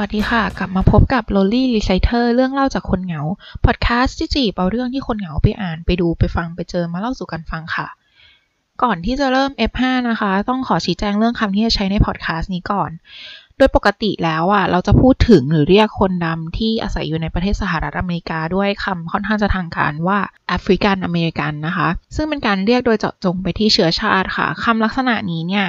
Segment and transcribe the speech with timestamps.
[0.00, 3.22] วัสดีค่ะ กลับมาพบกับ Lolly Reciter เรื่องเล่าจากคนเหงา
[3.64, 7.88] พอดแคสต์ที่จีบเอาเรื่องที่คนเหงาไปอ่านไปดูไปฟังไปเจอมาเล่าสู่กันฟังค่ะ
[8.82, 12.90] ก่อนที่จะเริ่ม F5 นะคะ ต้องขอชี้แจงเรื่องคำที่จะใช้ในพอดแคสต์นี้ก่อน
[13.56, 25.66] โดยปกติแล้วอะ เราจะพูดถึงหรือเรียกคนดำที่อาศัยอยู่ในประเทศสหรัฐอเมริกาด้วยคำค่อนข้างจะทางการว่าแอฟริกันอเมริกันนะคะ ซึ่งเป็นการเรียกโดยเจาะจงไปที่เชื้อชาติค่ะคำลักษณะนี้เนี่ย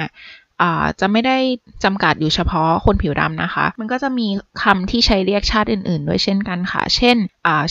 [1.00, 1.36] จะไม่ได้
[1.84, 4.28] จำกัดอยู่เฉพาะคนผิวดำนะคะ มันก็จะมี
[4.62, 7.16] คำที่ใช้เรียกชาติอื่นๆ ด้วยเช่นกันค่ะ เช่น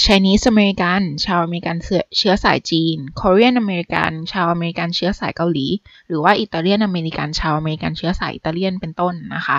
[0.04, 1.78] Chinese American ชาวอเมริกัน
[2.18, 5.68] เชื้อสายจีน Korean American ชาวอเมริกันเชื้อสายเกาหลี
[6.08, 9.58] หรือว่า Italian American ชาวอเมริกันเชื้อสายอิตาเลียนเป็นต้นนะคะ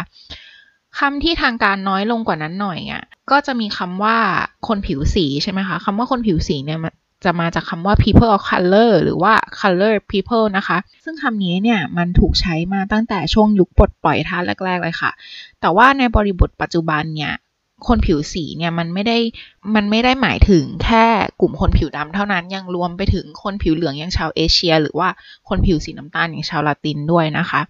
[0.99, 4.17] คำที่ทางการน้อยลงกว่านั้นหน่อยอะก็จะมีคำว่า
[4.69, 6.81] คนผิวสีใช่ไหมคะคำว่าคนผิวสีเนี่ย
[7.25, 15.11] จะมาจากคำว่า people of color หรือว่า color people นะคะ ซึ่งคำนี้เนี่ยมันถูกใช้มาตั้งแต่ช่วงยุคปลดปล่อยท่าแรก ๆ เลยค่ะ
[15.61, 17.35] แต่ว่าในบริบทปัจจุบันเนี่ย
[17.87, 19.19] คนผิวสีเนี่ยมันไม่ได้
[19.75, 21.05] มันไม่ได้หมายถึงแค่
[21.41, 25.09] กลุ่มคนผิวดำเท่านั้นยังรวมไปถึงคนผิวเหลืองอย่างชาวเอเชีย หรือว่า
[25.49, 27.61] คนผิวสีน้ำตาลอย่างชาวลาตินด้วยนะคะ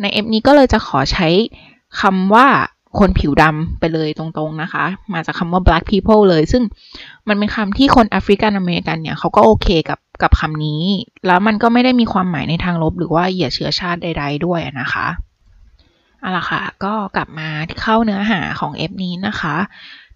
[0.00, 1.28] ในเอฟนี้ก็เลยจะขอใช้
[2.00, 2.48] คำว่า
[3.00, 6.62] คนผิวดำไปเลยตรงๆนะคะ มาจากคำว่า black people เลย ซึ่ง
[7.28, 10.82] มันเป็นคำที่คนแอฟริกันอเมริกันเนี่ยเขาก็โอเคกับกับคำนี้
[11.26, 15.06] แล้วมันก็ไม่ได้มีความหมายในทางลบหรือว่าเหยียดเชื้อชาติใด ๆ ด้วยนะคะ
[16.20, 17.48] เอาล่ะค่ะ ก็กลับมา
[17.82, 19.56] เข้าเนื้อหาของ EP นี้นะคะ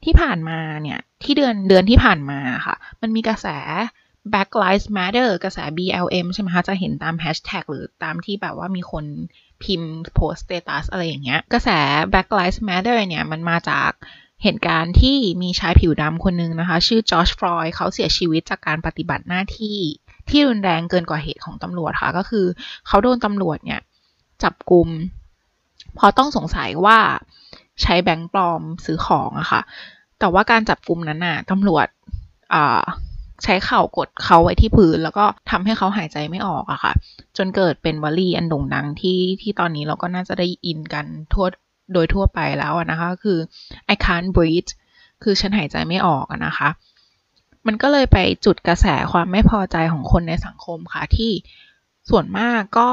[0.05, 3.49] ที่ผ่านมาเนี่ยที่เดือนเดือนที่ผ่านมาค่ะ มันมีกระแส
[4.33, 9.05] Black Lives Matter กระแส BLM ใช่ไหมคะ จะเห็นตามแฮชแท็กหรือตามที่แบบว่ามีคน
[9.65, 11.69] พิมพ์โพสต์สเตตัสอะไรอย่างเงี้ย กระแส
[12.11, 13.91] Black Lives Matter เนี่ย มันมาจาก
[14.43, 19.79] เหตุการณ์ที่มีชายผิวดำคนนึงนะคะ ชื่อจอร์จฟลอยเขาเสียชีวิตจากการปฏิบัติหน้าที่
[20.31, 22.47] ที่รุนแรงเกินกว่าเหตุของตำรวจค่ะ ก็คือ
[22.87, 23.81] เขาโดนตำรวจเนี่ย
[24.43, 24.89] จับกลุ่ม
[25.99, 26.99] พอต้องสงสัยว่า
[27.83, 29.61] ใช้แบงค์ปลอมซื้อของอะค่ะ
[30.19, 31.87] แต่ว่าการจับกลุ่มนั้นน่ะตำรวจ
[33.45, 36.93] ใช้เข่ากดเขาไว้ที่พื้น แล้วก็ทำให้เขาหายใจไม่ออกอะค่ะ
[37.37, 41.47] จนเกิดเป็นวลีอันโด่งดังที่ที่ตอนนี้เราก็น่าจะได้อินกันทั่ว
[41.93, 43.39] โดยทั่วไปแล้วนะคะคือ
[43.93, 44.71] I can't breathe
[45.23, 46.69] คือฉันหายใจไม่ออกนะคะ
[47.67, 51.33] มันก็เลยไปจุดกระแสความไม่พอใจของคนในสังคมค่ะที่
[52.11, 52.89] ส่วนมากก็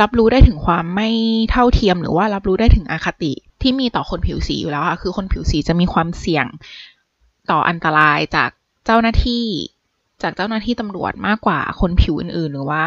[0.00, 1.08] รับรู้ได้ถึงความไม่
[1.50, 3.32] เท่าเทียม หรือว่ารับรู้ได้ถึงอคติ
[3.62, 6.46] ที่มีต่อคนผิวสีอยู่แล้วค่ะ คือคนผิวสีจะมีความเสี่ยง
[7.50, 8.50] ต่ออันตรายจาก
[8.84, 9.44] เจ้าหน้าที่
[10.22, 12.82] จากเจ้าหน้าที่ตำรวจมากกว่าคนผิวอื่นๆ หรือว่า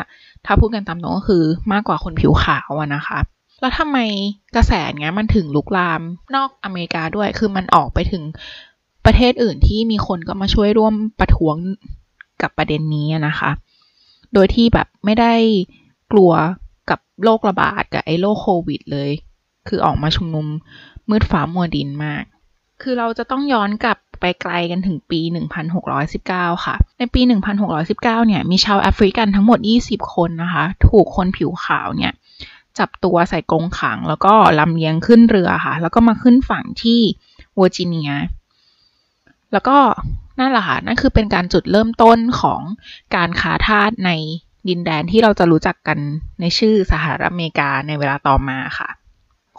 [0.45, 3.19] ถ้าพูดกันตามตรงก็คือมากกว่าคนผิวขาวนะคะ
[3.61, 3.97] แล้วทำไม
[4.55, 6.01] กระแสเนี้ยมันถึงลุกลาม
[6.35, 8.23] นอกอเมริกาด้วย คือมันออกไปถึง
[9.05, 11.55] ประเทศอื่นที่มีคนก็มาช่วยร่วมประท้วง
[12.41, 13.51] กับประเด็นนี้นะคะ
[14.33, 15.33] โดยที่แบบไม่ได้
[16.11, 16.31] กลัว
[16.89, 19.09] กับโรคระบาดกับไอ้โรคโควิดเลย
[19.67, 20.47] คือออกมาชุมนุม
[21.09, 22.23] มืดฟ้ามัวดินมาก
[22.81, 25.21] คือเราจะต้องย้อนกลับไปไกลกันถึงปี
[25.93, 27.21] 1619 ค่ะ ในปี
[27.69, 32.13] 1619 เนี่ย มีชาวแอฟริกันทั้งหมด 20 คนนะคะ ถูกคนผิวขาวเนี่ย
[32.79, 36.99] จับตัวใส่กรงขัง แล้วก็ลำเลียงขึ้นเรือค่ะ แล้วก็มาขึ้นฝั่งที่
[37.55, 38.11] เวอร์จิเนีย
[39.51, 39.77] แล้วก็
[40.39, 42.61] นั่นแหละค่ะ นั่นคือเป็นการจุดเริ่มต้นของ
[43.15, 44.11] การค้าทาสใน
[44.69, 45.97] ดินแดนที่เราจะรู้จักกัน
[46.41, 48.89] ในชื่อสหรัฐอเมริกาในเวลาต่อมาค่ะ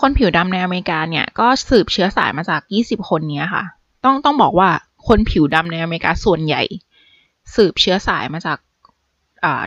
[0.02, 3.64] คนผิวดำในอเมริกาเนี่ยก็สืบเชื้อสายมาจาก 20 คนนี้ค่ะ
[4.04, 4.70] ต้องต้องบอกว่า
[5.08, 6.62] คนผิวดำในอเมริกาส่วนใหญ่
[7.54, 8.58] สืบเชื้อสายมาจาก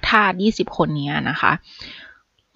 [0.10, 1.52] ทาสยี่สิบคนนี้นะคะ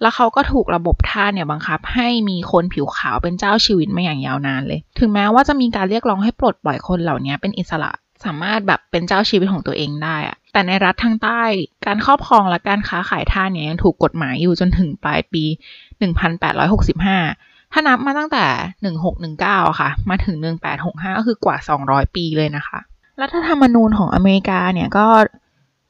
[0.02, 7.90] แล้วเขาก็ถูกระบบทาสเนี่ยบังคับ ให้มีคนผิวขาวเป็นเจ้าชีวิตมาอย่างยาวนานเลย ถึงแม้ว่าจะมีการเรียกร้องให้ปลดปล่อยคนเหล่านี้เป็นอิสระ
[8.24, 11.42] สามารถแบบเป็นเจ้าชีวิตของตัวเองได้อะแต่ในรัฐทางใต้
[11.86, 15.44] การครอบครองและการค้าขายทาสเนี่ยยังถูกกฎหมายอยู่จนถึงปลายปี
[16.10, 18.44] 1865 ถ้านับมาตั้งแต่
[19.32, 20.36] 1619ค่ะ มาถึง
[20.76, 22.78] 1865ก็คือกว่า200ปีเลยนะคะ
[23.20, 25.06] รัฐธรรมนูญของอเมริกาเนี่ยก็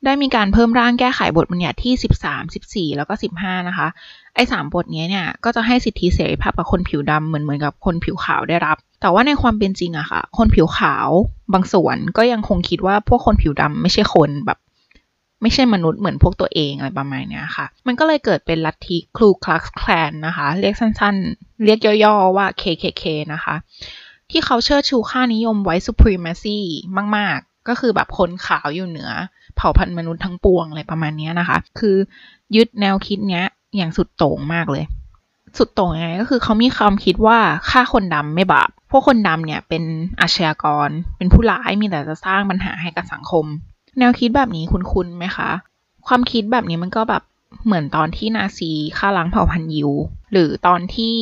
[0.05, 1.95] ได้มีการเพิ่มร่างแก้ไขบทบัญญัติที่
[2.83, 3.89] 13 14 แล้วก็ 15 นะคะ
[4.35, 11.09] ไอ้สามบทนี้เนี่ย ก็จะให้สิทธิเสรีภาพกับคนผิวดำเหมือนเหมือนกับคนผิวขาวได้รับ แต่ว่าในความเป็นจริงอะค่ะ คนผิวขาว
[11.53, 14.59] บางส่วนก็ยังคงคิดว่าพวกคนผิวดำไม่ใช่คนแบบ
[15.43, 23.55] ไม่ใช่มนุษย์เหมือนพวกตัวเองอะไรประมาณนี้ค่ะ มันก็เลยเกิดเป็นลัทธิคลูคลักแคลนนะคะ เรียกสั้นๆ เรียกย่อๆว่า KKK นะคะ
[24.31, 26.59] ที่เขาเชิดชูค่านิยมไว้ supremacy
[27.17, 29.11] มากๆ ก็คือแบบคนขาวอยู่เหนือ
[29.57, 31.97] เผ่าพันธุ์มนุษย์ทั้งปวงอะไรประมาณนี้นะคะ คือ
[32.57, 33.47] ยึดแนวคิดเนี้ย
[33.77, 34.85] อย่างสุดโต่งมากเลย
[35.59, 37.39] สุดโต่งยังไงก็คือเขามีความคิดว่า
[37.71, 39.83] ฆ่าคนดำไม่บาปพวกคนดำเนี่ยเป็น
[40.21, 43.47] อาชญากร เป็นผู้ร้ายมีแต่จะสร้างปัญหาให้กับสังคม
[43.99, 45.51] แนวคิดแบบนี้คุ้นๆไหมคะ
[46.07, 47.23] ความคิดแบบนี้มันก็แบบ
[47.67, 49.91] เหมือนตอนที่นาซีฆ่าล้างเผ่าพันธุ์ยิว
[50.33, 51.17] หรือตอนที่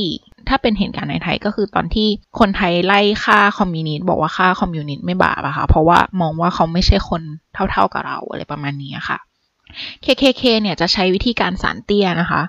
[0.49, 7.23] ถ้าเป็นเหตุการณ์ในไทยก็คือตอนที่คนไทยไล่ฆ่าคอมมิวนิสต์บอกว่าฆ่าคอมมิวนิสต์ไม่บาปอะค่ะ เพราะว่ามองว่าเขาไม่ใช่คน
[7.55, 9.19] เท่าๆกับเราอะไรประมาณนี้ค่ะ
[10.05, 12.43] KKK เนี่ยจะใช้วิธีการสารเตี้ยนะคะ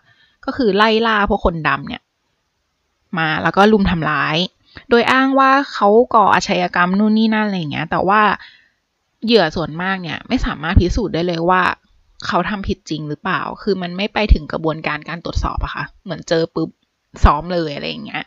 [0.45, 2.01] ก็คือไล่ล่าพวกคนดำเนี่ย
[3.18, 4.38] มาแล้วก็รุมทำร้าย
[4.89, 8.21] โดยอ้างว่าเขาก่ออาชญากรรมนู่นนี่นั่นอะไรอย่างเงี้ย แต่ว่า
[9.25, 11.63] เหยื่อส่วนมากเนี่ยไม่สามารถพิสูจน์ได้เลยว่า
[12.25, 16.69] เขาทำผิดจริงหรือเปล่า คือมันไม่ไปถึงกระบวนการการตรวจสอบอะค่ะ เหมือนเจอปุ๊บ
[17.24, 18.24] ซ้อมเลยอะไรอย่างเงี้ย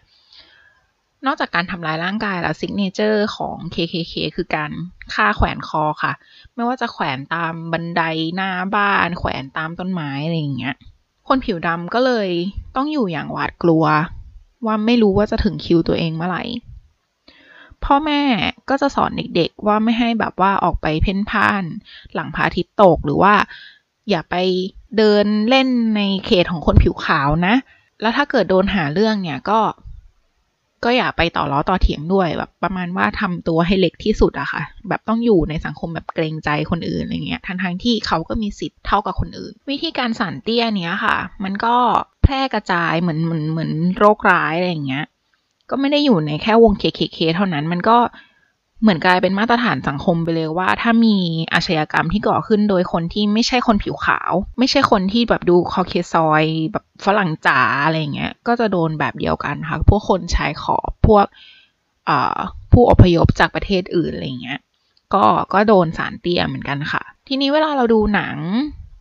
[1.27, 4.71] นอกจากการทำร้ายร่างกายแล้ว signature ของ KKK คือการ
[5.15, 6.13] ฆ่าแขวนคอค่ะ
[6.55, 8.03] ไม่ว่าจะแขวนตามบันได
[8.37, 10.75] หน้าบ้าน แขวนตามต้นไม้อะไรอย่างเงี้ย
[11.29, 12.29] คนผิวดำก็เลย
[12.77, 13.85] ต้องอยู่อย่างหวาดกลัว
[14.67, 16.45] ว่าไม่รู้ว่าจะถึงคิวตัวเองเมื่อไหร่
[17.85, 18.23] พ่อแม่
[18.69, 21.65] ก็จะสอนเด็กๆว่าไม่ให้แบบว่าออกไปเพ่นพ่าน
[22.15, 23.35] หลังพระอาทิตย์ตกหรือว่า
[24.11, 24.37] อย่าไป
[24.97, 27.55] เดินเล่นในเขตของคนผิวขาวนะ
[28.01, 29.61] แล้วถ้าเกิดโดนหาเรื่องเนี่ยก็
[30.85, 41.77] ก็อย่าไปต่อล้อต่อเถียงด้วยแบบประมาณว่าทำตัวให้เล็กที่สุดอะค่ะ แบบต้องอยู่ในสังคมแบบเกรงใจคนอื่นอะไรเงี้ยทั้งทงที่เขาก็มีสิทธิ์เท่ากับคนอื่น วิธีการสานเตี้ยเนี้ยค่ะ มันก็
[42.23, 45.07] แพร่กระจายเหมือนเหมือนเหมือนโรคร้ายอะไรอย่างเงี้ย
[45.73, 47.99] ก็ไม่ได้อยู่ในแค่วง KKK เท่านั้นมันก็
[48.83, 51.17] เหมือนกลายเป็นมาตรฐานสังคมไปเลยว่า ถ้ามี
[51.55, 56.43] อาชญากรรมที่ก่อขึ้นโดยคนที่ไม่ใช่คนผิวขาว ไม่ใช่คนที่แบบดูคอเคซอย
[56.73, 61.27] แบบฝรั่งจ๋าอะไรเงี้ย ก็จะโดนแบบเดียวกันค่ะ พวกคนชายขอบพวก
[62.73, 64.61] ผู้อพยพจากประเทศอื่นอะไรเงี้ย
[65.15, 68.37] ก็ก็โดนสารเตี้ยเหมือนกันค่ะ ทีนี้เวลาเราดูหนัง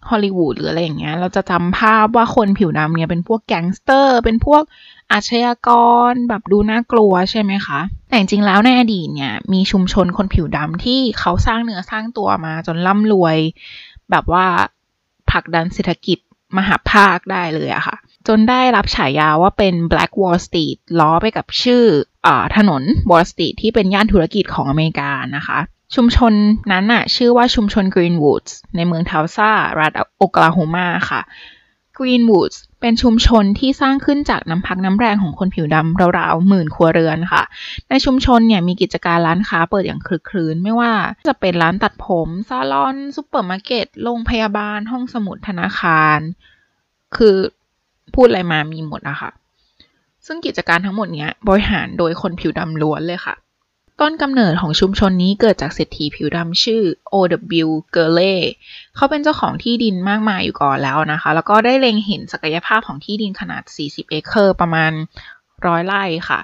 [0.09, 4.63] ฮอลลีวูดหรืออะไรอย่างเงี้ย เราจะจำภาพว่าคนผิวดำเนี่ยเป็นพวกแก๊งสเตอร์ เป็นพวก
[5.12, 5.69] อาชญาก
[6.12, 13.38] รแบบดูน่ากลัวใช่ไหมคะ แต่จริงๆแล้วในอดีตเนี่ยมีชุมชนคนผิวดำที่เขาสร้างเนื้อสร้างตัวมาจนร่ำรวย
[14.12, 14.46] แบบว่า
[15.31, 16.18] ผลักดันเศรษฐกิจ
[16.58, 17.98] มหาภาคได้เลยอะค่ะ
[18.28, 21.84] จนได้รับฉายาว่าเป็น Black Wall Street ล้อไปกับชื่อ
[22.25, 22.28] อ
[22.58, 25.60] ถนน Wall Street ที่เป็นย่านธุรกิจของอเมริกานะคะ
[25.96, 26.34] ชุมชน
[26.72, 31.22] นั้นน่ะ ชื่อว่าชุมชน Greenwood ในเมืองทัลซารัฐโอกลาโฮมาค่ะ
[32.01, 37.44] Greenwood เป็นชุมชนที่สร้างขึ้นจากน้ำพักน้ำแรงของคนผิวดำราวๆหมื่นครัวเรือนค่ะ
[37.89, 40.92] ในชุมชนเนี่ยมีกิจการร้านค้าเปิดอย่างครึกครื้น ไม่ว่า
[41.27, 46.19] จะเป็นร้านตัดผม ซาลอนซูเปอร์มาร์เก็ตโรงพยาบาล ห้องสมุดธนาคาร
[47.18, 47.36] คือ
[48.13, 49.31] พูดอะไรมามีหมดอะค่ะ
[50.25, 53.36] ซึ่งกิจการทั้งหมดเนี้ยบริหารโดยคนผิวดำล้วนเลยค่ะ
[54.01, 56.81] ต้นกำเนิดของชุมชนนี้เกิดจากเศรษฐีผิวดำชื่อ
[57.13, 57.68] O.W.
[57.95, 58.36] g u r l e
[58.95, 64.92] เขาเป็นเจ้าของที่ดินมากมายอยู่ก่อนแล้วนะคะ แล้วก็ได้เล็งเห็นศักยภาพของที่ดินขนาด 40 เอเคอร์ประมาณ
[65.68, 66.39] ร้อยไร่ค่ะ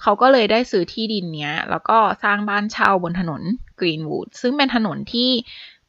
[0.00, 3.42] เขาก็เลยได้ซื้อที่ดินเนี้ย แล้วก็สร้างบ้านเช่าบนถนน
[3.80, 5.30] Greenwood ซึ่งเป็นถนนที่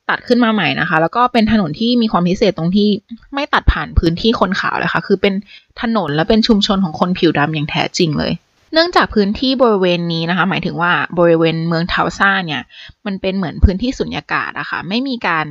[0.09, 2.89] ตัดขึ้นมาใหม่นะคะ แล้วก็เป็นถนนที่มีความพิเศษตรงที่
[3.33, 5.33] ไม่ตัดผ่านพื้นที่คนขาวเลยค่ะ คือเป็น
[5.81, 8.33] ถนนและเป็นชุมชนของคนผิวดำอย่างแท้จริงเลย
[8.73, 12.61] เนื่องจากพื้นที่บริเวณนี้นะคะ หมายถึงว่าบริเวณเมืองเทาซ่าเนี่ย
[13.05, 15.47] มันเป็นเหมือนพื้นที่สุญญากาศอะคะ่ะ ไม่มีการ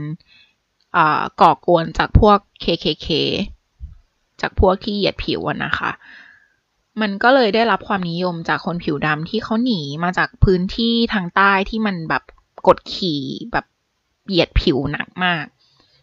[1.40, 3.08] ก่อกวนจากพวก KKK
[4.40, 5.90] จากพวกที่เหยียดผิวนะคะ
[7.00, 12.22] มันก็เลยได้รับความนิยมจากคนผิวดำที่เขาหนีมาจากพื้นที่ทางใต้ที่มันแบบ
[12.66, 13.22] กดขี่
[13.52, 13.64] แบบ
[14.26, 15.44] เหยียดผิวหนักมาก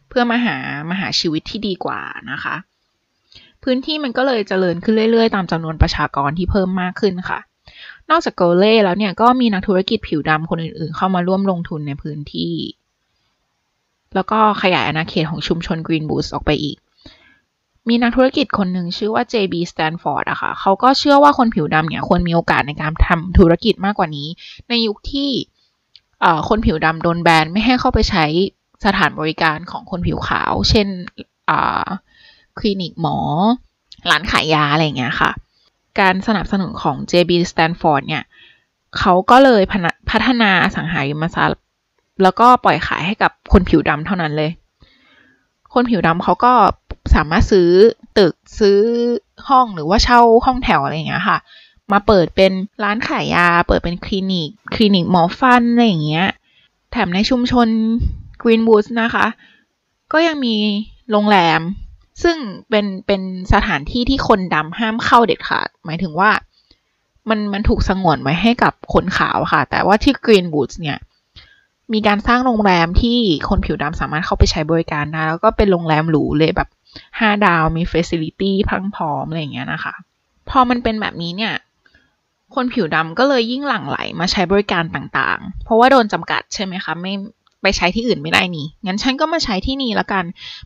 [0.09, 0.57] เพื่อมาหา
[0.89, 2.01] มาหาชีวิตที่ดีกว่า
[2.31, 2.56] นะคะ
[3.66, 7.40] พื้นที่มันก็เลยเจริญขึ้นเรื่อยๆ ตามจำนวนประชากรที่เพิ่มมากขึ้นค่ะ
[8.10, 12.56] นอกจากโกเล่แล้วเนี่ยก็มีนักธุรกิจผิวดำคนอื่นๆ เข้ามาร่วมลงทุนในพื้นที่
[14.16, 16.78] แล้วก็ขยายอาณาเขตของชุมชนกรีนบูสออกไปอีก
[17.90, 24.28] มีนักธุรกิจคนหนึ่งชื่อว่า JB Stanford อะค่ะ เขาก็เชื่อว่าคนผิวดำเนี่ยควรมีโอกาสในการทำธุรกิจมากกว่านี้
[24.69, 25.30] ในยุคที่
[26.50, 28.26] คนผิวดำโดนแบนไม่ให้เข้าไปใช้
[28.86, 30.88] สถานบริการของคนผิวขาว เช่น
[32.59, 33.18] คลินิกหมอ
[34.09, 35.31] ร้านขายยาอะไรเงี้ยค่ะ
[36.00, 38.24] การสนับสนุนของ JB Stanford เนี่ย
[38.97, 39.62] เขาก็เลย
[40.09, 41.62] พัฒนาสังหาริมทรัพย์
[42.24, 44.52] แล้วก็ปล่อยขายให้กับคนผิวดำเท่านั้นเลย
[45.74, 46.54] คนผิวดำเขาก็
[47.16, 47.69] สามารถซื้อ
[48.18, 48.80] ตึกซื้อ
[49.50, 51.38] ห้องหรือว่าเช่าห้องแถวอะไรอย่างเงี้ยค่ะ
[51.92, 52.52] มาเปิดเป็น
[52.83, 56.28] ร้านขายยา เปิดเป็นคลินิก คลินิกหมอฟันอะไรอย่างเงี้ย
[56.92, 57.68] แถมในชุมชน
[58.42, 59.26] Greenwood นะคะ
[60.14, 60.56] ก็ยังมี
[61.12, 61.62] โรงแรม
[62.24, 62.38] ซึ่ง
[62.69, 63.22] เป็นเป็น
[63.54, 66.31] สถานที่ที่คนดำห้ามเข้าเด็ดขาด หมายถึงว่า
[67.30, 71.00] มันมันถูกสงวนไว้ให้กับคนขาวค่ะ แต่ว่าที่ Greenwood เนี่ย
[71.94, 73.19] มีการสร้างโรงแรมที่
[73.50, 76.69] คนผิวดำสามารถเข้าไปใช้บริการได้แล้วก็เป็นโรงแรมหรูเลยแบบ
[77.19, 79.94] ห้าดาวมี facility พรั่งพร้อมอะไรอย่างเงี้ยนะคะ
[80.50, 81.54] พอมันเป็นแบบนี้เนี่ย
[82.56, 87.14] คนผิวดำก็เลยยิ่งหลั่งไหลมาใช้บริการต่างๆ เพราะว่าโดนจำกัดใช่ไหมคะ ไม่
[87.66, 90.26] ไปใช้ที่อื่นไม่ได้นี่ งั้นฉันก็มาใช้ที่นี่ละกัน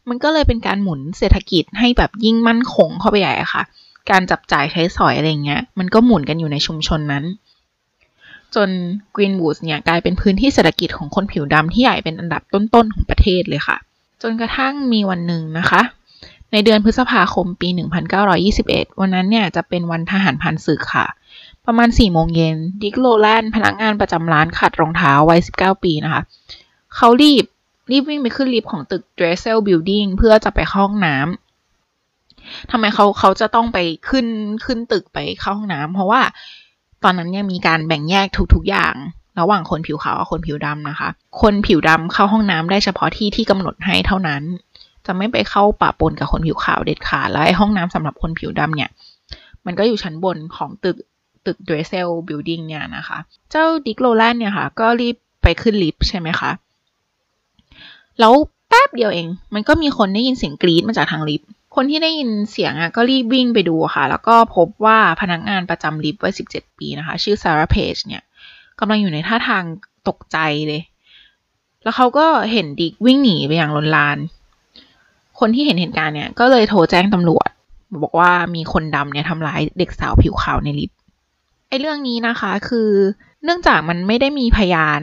[0.10, 3.64] มันก็เลยเป็นการหมุนเศรษฐกิจให้แบบยิ่งมั่นคงเข้าไปใหญ่ค่ะ
[4.10, 7.24] การจับจ่ายใช้สอยอะไรเงี้ย มันก็หมุนกันอยู่ในชุมชนนั้น
[8.56, 8.70] จน
[9.16, 13.78] กรีนวูดส์เนี่ยกลายเป็นพื้นที่เศรษฐกิจของคนผิวดำที่ใหญ่เป็นอันดับต้นๆของประเทศเลยค่ะ
[14.22, 15.82] จนกระทั่งมีวันหนึ่งนะคะ
[16.52, 17.70] ในเดือนพฤษภาคมปี
[18.34, 21.08] 1921 วันนั้นเนี่ยจะเป็นวันทหารพันศึกค่ะ
[21.66, 26.22] ประมาณ4โมงเย็นดิกโลแลนด์พนักงานประจำร้านขัดรองเท้าวัย19 ปีนะคะ
[26.96, 27.46] เขารีบ
[27.92, 33.78] รีบวิ่งไปขึ้นลิฟต์ของตึก Dressel Building เพื่อจะไปห้องน้ำทำไมเขาเขาจะต้องไป
[34.10, 34.28] ขึ้น
[34.66, 36.22] ขึ้นตึกไปเข้าห้องน้ำเพราะว่า
[37.04, 38.94] ตอนนั้นยังมีการแบ่งแยกทุกๆอย่าง
[39.40, 41.10] ระหว่างคนผิวขาวกับคนผิวดำนะคะ
[41.42, 44.44] คนผิวดำเข้าห้องน้ำได้เฉพาะที่ที่กำหนดให้เท่านั้น
[45.06, 48.90] จะไม่ไปเข้าปะปนกับคนผิวขาวเด็ดขาด แล้วไอ้ห้องน้ำสำหรับคนผิวดำเนี่ย
[49.66, 50.98] มันก็อยู่ชั้นบนของตึก
[51.46, 53.18] ตึก Dressel Building เนี่ยนะคะ
[53.52, 56.52] เจ้าดิกโลแลนเนี่ยค่ะ ก็รีบไปขึ้นลิฟต์ใช่ไหมคะ
[58.20, 58.34] แล้ว
[58.70, 68.24] แป๊บเดียวเอง มันก็มีคนได้ยินเสียงกรี๊ดมาจากทางลิฟต์ คนที่ได้ยินเสียงอะก็รีบวิ่งไปดูค่ะ แล้วก็พบว่าพนักงานประจำลิฟต์วัย 17 ปีนะคะ ชื่อซาร่าเพจเนี่ย
[68.80, 69.64] กำลังอยู่ในท่าทาง
[70.08, 70.82] ตกใจเลย
[71.84, 74.18] แล้วเขาก็เห็นดิกวิ่งหนีไปอย่างลนลาน
[75.40, 77.50] คนที่เห็นเหตุการณ์เนี่ยก็เลยโทรแจ้งตำรวจ
[78.04, 80.98] บอกว่ามีคนดำเนี่ยทำร้ายเด็กสาวผิวขาวในลิฟต์
[81.68, 82.90] ไอ้เรื่องนี้นะคะ คือ
[83.44, 85.02] เนื่องจากมันไม่ได้มีพยาน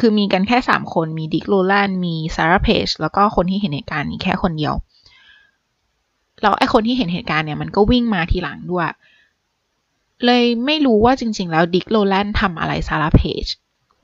[0.00, 4.74] คือมีกันแค่สามคนมีดิกโรแลนมีซาร่าเพจแล้วก็คนที่เห็นเหตุการณ์นี้แค่คนเดียว
[6.42, 8.86] แล้วไอ้คนที่เห็นเหตุการณ์เนี่ยมันก็วิ่งมาทีหลังด้วย
[10.26, 13.46] เลยไม่รู้ว่าจริง ๆ แล้วดิกโรแลนทำอะไรซาร่าเพจ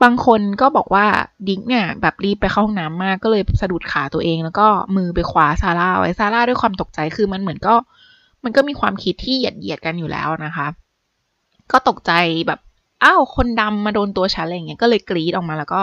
[0.02, 1.06] บางคนก็บอกว่า
[1.48, 7.74] ดิกเนี่ยแบบรีบไปเข้าห้องน้ำมากก็เลยสะดุดขาตัวเอง แล้วก็มือไปคว้าซาร่าไว้ซาร่าด้วยความตกใจคือมันเหมือนก็
[8.44, 10.66] มันก็มีความคิดที่เหยียดเหยียดกันอยู่แล้วนะคะ
[11.72, 12.12] ก็ตกใจ
[12.46, 12.60] แบบ
[13.04, 15.80] อ้าวคนดำมาโดนตัวฉันอะไรเงี้ยก็เลยกรีดออกมาแล้วก็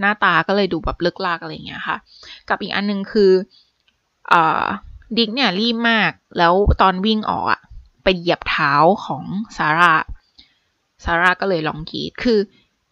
[0.00, 1.96] หน้าตาก็เลยดูแบบเลิกลากอะไรเงี้ยค่ะ
[2.48, 3.32] กับอีกอันนึงคือ
[4.32, 4.34] อ
[5.16, 7.60] ดิกเนี่ยรีบมากแล้วตอนวิ่งออกอะ
[8.02, 8.72] ไปเหยียบเท้า
[9.04, 9.24] ของ
[9.56, 9.92] ซาร่า
[11.04, 12.38] ซาร่าก็เลยลองกรีดคือ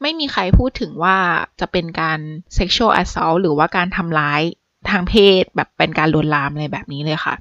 [0.02, 1.16] ไม่มีใครพูดถึงว่า
[1.60, 2.18] จะเป็นการ
[2.58, 4.42] sexual assault หรือว่าการทำร้าย
[4.90, 7.34] ทางเพศแบบเป็นการลวนลามอะไรแบบนี้เลยค่ะ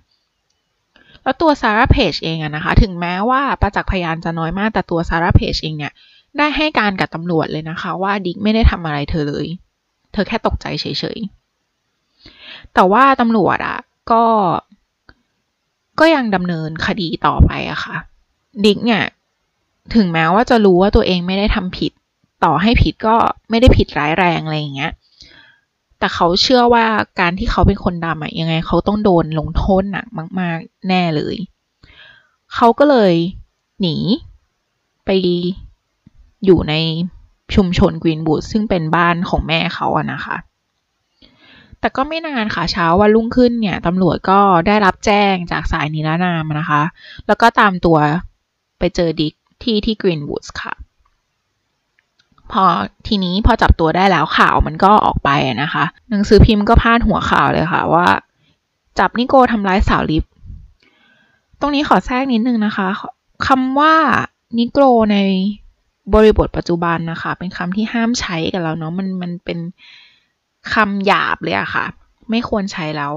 [1.24, 5.94] แล้วตัวซาร่าเพจเองอะนะคะ ถึงแม้ว่าประจักษ์พยานจะน้อยมากแต่ตัวซาร่าเพจเองเนี่ย
[6.38, 9.48] ได้ให้การกับตำรวจเลยนะคะ ว่าดิกไม่ได้ทำอะไรเธอเลย
[10.14, 10.86] เธอแค่ตกใจเฉ
[11.18, 13.78] ยๆ แต่ว่าตำรวจอะ
[14.12, 14.24] ก็
[16.00, 17.98] ก็ยังดำเนินคดีต่อไปอะค่ะ
[18.66, 19.04] ดิกเนี่ย
[19.96, 21.92] ถึงแม้ว่าจะรู้ว่าตัวเองไม่ได้ทำผิด
[22.44, 23.16] ต่อให้ผิดก็
[23.50, 24.92] ไม่ได้ผิดร้ายแรงอะไรอย่างเงี้ย
[26.00, 26.86] แต่เขาเชื่อว่า
[27.20, 30.06] การที่เขาเป็นคนดำอะยังไง เขาต้องโดนลงโทษหนัก
[30.40, 31.36] มาก ๆ แน่เลย
[32.56, 33.14] เขาก็เลย
[33.82, 33.96] หนี
[35.06, 35.10] ไป
[36.46, 36.74] อยู่ใน
[37.56, 40.38] ชุมชนกรีนบูดซึ่งเป็นบ้านของแม่เขาอะนะคะ
[41.80, 46.84] แต่ก็ไม่นานค่ะเช้าวันรุ่งขึ้นเนี่ยตำรวจก็ได้รับแจ้งจากสายนิรนามนะคะ
[47.28, 47.98] แล้วก็ตามตัว
[48.80, 49.34] ไปเจอดิก
[49.64, 50.74] ที่ที่กรีนบูดค่ะ
[52.52, 52.64] พอ
[53.08, 55.30] ทีนี้พอจับตัวได้แล้วข่าวมันก็ออกไป
[55.64, 58.08] นะคะ หนังสือพิมพ์ก็พาดหัวข่าวเลยค่ะว่า
[59.00, 60.24] จับนิโกทำร้ายสาวลิฟ
[61.60, 62.88] ตรงนี้ขอแทรกนิดนึงนะคะ
[63.48, 63.96] คำว่า
[64.58, 65.18] นิโกรใน
[66.14, 69.60] บริบทปัจจุบันนะคะ เป็นคำที่ห้ามใช้กับเราเนาะมันมันเป็น
[70.74, 71.86] คำหยาบเลยอะค่ะ
[72.30, 73.14] ไม่ควรใช้แล้ว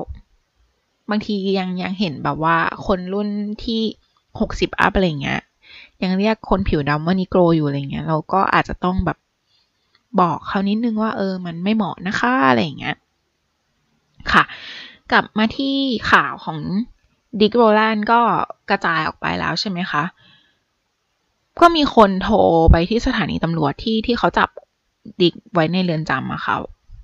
[1.11, 3.28] บางทียังยังเห็นแบบว่าคนรุ่น
[3.64, 3.80] ที่
[4.40, 5.40] หกสิบอัพอะไรเงี้ย
[6.02, 9.18] ยังเรียกคนผิวดำว่านิโกรอยู่อะไรเงี้ย เราก็อาจจะต้องแบบ
[10.21, 12.97] บอกเขานิดนึงว่า เออ มันไม่เหมาะนะคะอะไรเงี้ย
[14.33, 14.45] ค่ะ
[15.12, 15.75] กลับมาที่
[16.11, 16.59] ข่าวของ
[17.40, 18.21] ดิกโรแลนก็
[18.71, 20.02] กระจายออกไปแล้วใช่ไหมคะ
[21.60, 22.36] ก็มีคนโทร
[22.72, 24.48] ไปที่สถานีตำรวจที่ที่เขาจับ
[25.20, 26.56] ดิกไว้ในเรือนจำอะค่ะ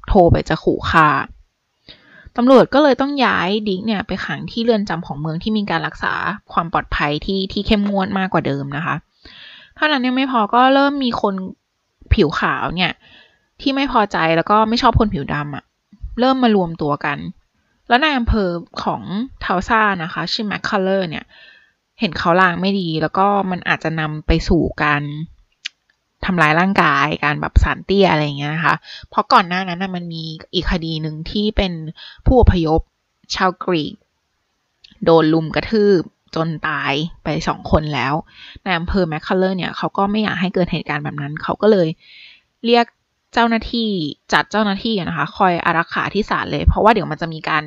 [0.09, 1.09] โทรไปจะขู่ฆ่า
[2.37, 6.13] ตำรวจก็เลยต้องย้ายดิกเนี่ยไปขังที่เรือนจำของเมืองที่มีการรักษา
[6.53, 8.97] ความปลอดภัยที่ที่เข้มงวดมากกว่าเดิมนะคะ
[9.77, 11.35] เท่านั้นยังไม่พอก็เริ่มมีคน
[12.15, 12.93] ผิวขาวเนี่ย
[13.61, 15.65] ที่ไม่พอใจแล้วก็ไม่ชอบคนผิวดำอะ
[16.21, 17.19] เริ่มมารวมตัวกัน
[17.89, 18.49] แล้วนายอำเภอ
[18.83, 19.03] ของ
[19.41, 21.25] เทาซ่านะคะ ชื่อแมคคัลเลอร์เนี่ย
[22.01, 25.03] เห็นเขาลางไม่ดี แล้วก็มันอาจจะนำไปสู่การ
[26.25, 28.75] ทำร้ายร่างกายการแบบสารเตี้ยอะไรเงี้ยนะคะ
[29.11, 30.23] เพราะก่อนหน้านั้นนะมันมี
[30.55, 31.73] อีกคดีหนึ่งที่เป็น
[32.27, 32.81] ผู้อพยพ
[33.35, 33.95] ชาวกรีก
[35.05, 36.03] โดนลุมกระทืบ
[36.35, 36.93] จนตาย
[37.25, 38.15] ไปสองคนแล้ว
[38.63, 41.89] ในอำเภอแมคคัลเลอร์เนี่ยเขาก็ไม่อยากให้เกิดเหตุการณ์แบบนั้น เขาก็เลย
[42.67, 42.87] เรียก
[43.35, 43.89] เจ้าหน้าที่
[44.33, 47.65] จัดเจ้าหน้าที่นะคะ คอยอารักขาที่ศาลเลย เพราะว่าเดี๋ยวมันจะมีการ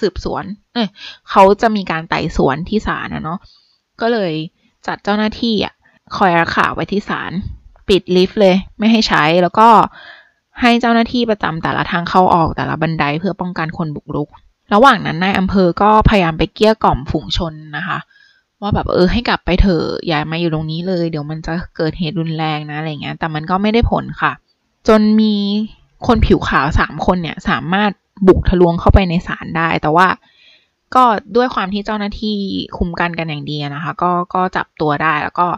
[0.00, 0.88] สืบสวน เอ้ย
[1.30, 3.38] เขาจะมีการไต่สวนที่ศาลนะเนาะ
[4.00, 4.32] ก็เลย
[4.86, 5.74] จัดเจ้าหน้าที่อะ
[6.16, 7.32] คอยรักษาไว้ที่ศาล
[7.88, 9.68] ปิดลิฟต์เลย ไม่ให้ใช้ แล้วก็
[10.60, 14.28] ให้เจ้าหน้าที่ประจำแต่ละทางเข้าออกแต่ละบันไดเพื่อป้องกันคนบุกรุก
[14.74, 17.98] ระหว่างนั้นนายอำเภอก็พยายามไปเกี้ยกล่อมฝูงชนนะคะ
[18.60, 24.32] ว่าแบบเออให้กลับไปเถอะอย่ามาอยู่ตรงนี้เลย เดี๋ยวมันจะเกิดเหตุรุนแรงนะอะไรเงี้ย แต่มันก็ไม่ได้ผลค่ะ
[24.88, 25.34] จนมี
[26.06, 27.90] คนผิวขาวสามคนเนี่ยสามารถ
[28.26, 30.06] บุกทะลวงเข้าไปในศาลได้ แต่ว่า
[30.94, 31.04] ก็
[31.36, 32.36] ด้วยความที่เจ้าหน้าที่
[32.76, 35.48] คุมกันกันอย่างดีนะคะ ก็ก็จับตัวได้แล้วก็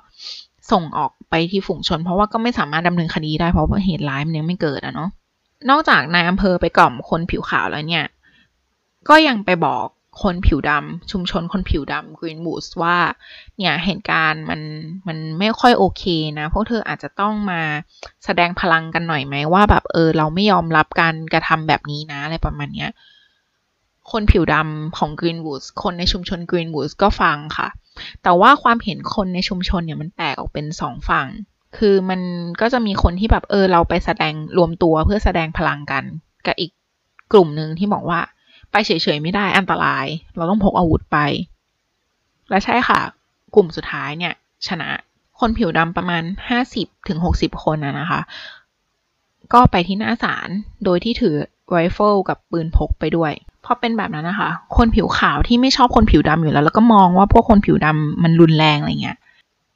[0.73, 5.11] ส่งออกไปที่ฝูงชน เพราะว่าก็ไม่สามารถดำเนินคดีได้เพราะเหตุร้ายมันยังไม่เกิดอะเนาะ
[5.71, 8.07] นอกจากนายอำเภอไปกล่อมคนผิวขาวแล้วเนี่ย
[9.09, 9.87] ก็ยังไปบอก
[10.23, 12.97] คนผิวดำชุมชนคนผิวดำกรีนบูสว่า
[13.59, 14.61] เนี่ยเหตุการณ์มัน
[15.09, 16.05] มันไม่ค่อยโอเค
[16.39, 17.63] นะพวกเธออาจจะต้องมา
[18.25, 22.91] แสดงพลังกันหน่อยไหมว่าแบบเออเราไม่ยอมรับการกระทำแบบนี้นะอะไรประมาณเนี้ย
[24.13, 27.69] คนผิวดำของ Greenwoods คนในชุมชน Greenwoods ก็ฟังค่ะ
[28.23, 31.29] แต่ว่าความเห็นคนในชุมชนเนี่ยมันแตกออกเป็นสองฝั่ง
[31.77, 32.21] คือมัน
[32.61, 36.05] ก็จะมีคนที่แบบเออเราไปแสดงรวมตัวเพื่อแสดงพลังกัน
[36.47, 36.71] กับอีก
[37.33, 38.21] กลุ่มหนึ่งที่บอกว่า
[38.73, 41.19] ไปเฉยๆไม่ได้อันตราย เราต้องพกอาวุธไป
[42.51, 43.01] และใช่ค่ะ
[43.55, 44.35] กลุ่มสุดท้ายเนี่ย
[44.69, 44.89] ชนะ
[45.41, 48.21] คนผิวดำประมาณห้าสิบถึงหกสิบคนนะนะคะ
[49.53, 50.49] ก็ไปที่หน้าศาล
[50.85, 51.35] โดยที่ถือ
[51.69, 53.33] ไรเฟิลกับปืนพกไปด้วย
[53.65, 59.19] พอเป็นแบบนั้นนะคะ คนผิวขาวที่ไม่ชอบคนผิวดำอยู่แล้ว แล้วก็มองว่าพวกคนผิวดำมันรุนแรงอะไรเงี้ย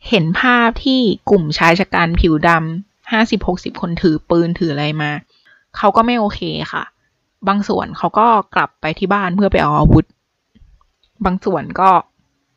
[0.09, 1.01] เห็นภาพที่
[1.31, 5.11] กลุ่มชายฉกรรจ์ผิวดำห้าสิบหกสิบคนถือปืนถืออะไรมา
[5.77, 6.41] เขาก็ไม่โอเค
[6.73, 6.85] ค่ะ
[7.49, 10.05] บางส่วนเขาก็กลับไปที่บ้านเพื่อไปเอาอาวุธ
[11.25, 11.91] บางส่วนก็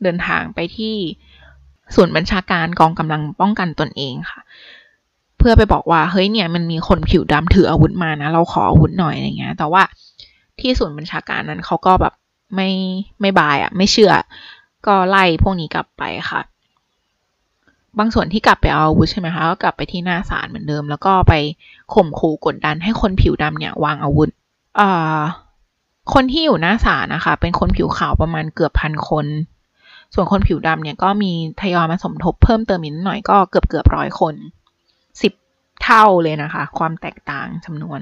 [0.03, 0.95] เดินทางไปที่
[1.95, 4.41] ส่วนบัญชาการกองกำลังป้องกันตนเองค่ะ
[5.37, 9.83] เพื่อไปบอกว่าเฮ้ยเนี่ยมันมีคนผิวดำถืออาวุธมานะเราขออาวุธหน่อยอะไรเงี้ย แต่ว่า
[10.59, 12.13] ที่ศูนบัญชาการนั้นเขาก็แบบ
[12.55, 12.69] ไม่
[13.21, 14.13] ไม่บายอะ่ะ ไม่เชื่อ
[14.87, 16.41] ก็ไล่พวกนี้กลับไปค่ะ
[17.99, 21.33] บางส่วนที่กลับไปเอาอาวุธใช่ไหมคะก็กลับไปที่หน้าศาลเหมือนเดิม แล้วก็ไป
[21.93, 24.29] ข่มขู่กดดันให้คนผิวดำเนี่ยวางอาวุธ
[26.13, 29.25] คนที่อยู่หน้าศาลนะคะ เป็นคนผิวขาวประมาณเกือบพันคน
[30.13, 34.33] ส่วนคนผิวดำเนี่ยก็มีทยอยมาสมทบเพิ่มเติมอีกหน่อยก็เกือบเกือบร้อยคน
[35.21, 35.33] สิบ
[35.83, 37.99] เท่าเลยนะคะ ความแตกต่างจำนวน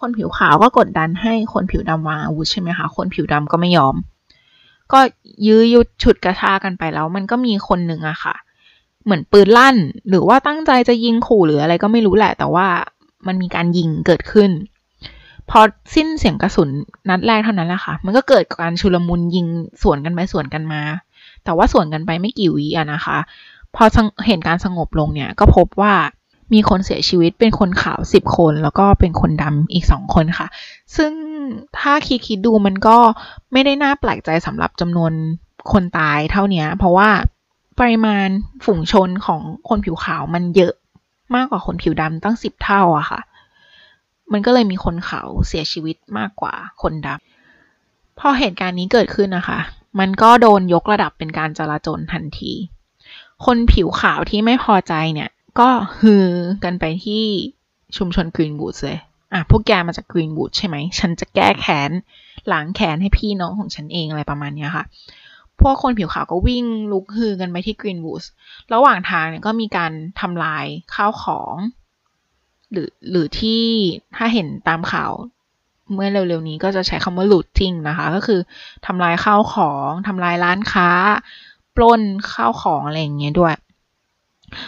[0.00, 3.94] คนผิวขาวก็กดดันให้คนผิวดำวางอาวุธใช่ไหมคะ คนผิวดำก็ไม่ยอม
[4.92, 5.00] ก็
[5.46, 8.34] ยื้อยุดฉุดกระชากันไปแล้ว มันก็มีคนหนึ่งอะค่ะ
[9.04, 9.76] เหมือนปืนลั่น
[10.08, 12.66] หรือว่าตั้งใจจะยิงขู่หรืออะไรก็ไม่รู้แหละ แต่ว่า
[13.26, 14.50] มันมีการยิงเกิดขึ้น
[15.50, 15.60] พอ
[15.94, 16.68] สิ้นเสียงกระสุน
[17.08, 19.46] นัดแรกเท่านั้นแหละค่ะ มันก็เกิดการชุลมุนยิง
[19.82, 20.82] สวนกันไปสวนกันมา
[21.44, 23.18] แต่ว่าสวนกันไปไม่กี่วิอะนะคะ
[23.74, 23.84] พอ
[24.26, 25.94] เห็นการสงบลงเนี่ยก็พบว่า
[26.52, 30.46] มีคนเสียชีวิตเป็นคนขาวสิบคน แล้วก็เป็นคนดำอีกสองคนค่ะ
[30.96, 31.12] ซึ่ง
[31.78, 32.96] ถ้าคิดคิดดูมันก็
[33.52, 35.12] ไม่ได้น่าแปลกใจสำหรับจำนวน
[35.72, 37.08] คนตายเท่านี้เพราะว่า
[37.80, 38.28] ปริมาณ
[38.64, 40.74] ฝูงชนของคนผิวขาวมันเยอะ
[41.34, 43.20] มากกว่าคนผิวดำตั้งสิบเท่าอะค่ะ
[44.32, 49.58] มันก็เลยมีคนขาวเสียชีวิตมากกว่าคนดำพอเหตุการณ์นี้เกิดขึ้นนะคะ
[50.00, 52.52] มันก็โดนยกระดับเป็นการจลาจลทันที
[53.44, 55.68] คนผิวขาวที่ไม่พอใจเนี่ย ก็
[56.00, 56.28] ฮือ
[56.64, 57.24] กันไปที่
[57.96, 58.98] ชุมชนกรีนบูดเลย
[59.32, 61.90] อะพวกแกมาจากกรีนบูดใช่ไหม ฉันจะแก้แค้น
[62.52, 64.84] ล้างแค้นให้พี่น้องของฉันเองอะไรประมาณนี้ค่ะ
[65.60, 68.22] พวกคนผิวขาวก็วิ่งลุกฮือกันไปที่กรีนบูด
[68.74, 70.64] ระหว่างทางเนี่ยก็มีการทำลาย
[70.94, 71.54] ข้าวของ
[72.72, 73.62] หรือหรือที่
[74.16, 75.12] ถ้าเห็นตามข่าว
[75.92, 78.40] เมื่อเร็วๆนี้ก็จะใช้คำว่า looting นะคะ ก็คือ
[78.86, 80.90] ทำลายข้าวของทำลายร้านค้า
[81.76, 83.54] ปล้นข้าวของอะไรอย่างเงี้ยด้วย